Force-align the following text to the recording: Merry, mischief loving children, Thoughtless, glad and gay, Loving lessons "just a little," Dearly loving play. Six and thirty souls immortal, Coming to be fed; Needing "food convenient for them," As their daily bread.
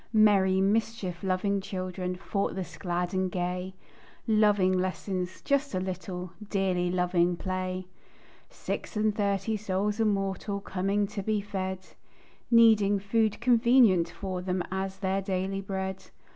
Merry, 0.13 0.61
mischief 0.61 1.21
loving 1.21 1.61
children, 1.61 2.15
Thoughtless, 2.15 2.75
glad 2.79 3.13
and 3.13 3.31
gay, 3.31 3.75
Loving 4.25 4.71
lessons 4.73 5.43
"just 5.43 5.75
a 5.75 5.79
little," 5.79 6.31
Dearly 6.49 6.89
loving 6.89 7.37
play. 7.37 7.85
Six 8.49 8.97
and 8.97 9.15
thirty 9.15 9.55
souls 9.55 9.99
immortal, 9.99 10.59
Coming 10.59 11.05
to 11.05 11.21
be 11.21 11.39
fed; 11.39 11.85
Needing 12.49 12.97
"food 12.97 13.39
convenient 13.41 14.09
for 14.09 14.41
them," 14.41 14.63
As 14.71 14.97
their 14.97 15.21
daily 15.21 15.61
bread. 15.61 16.05